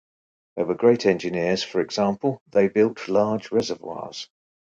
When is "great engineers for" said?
0.73-1.79